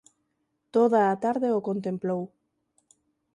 [0.75, 2.21] Toda a tarde o contemplou.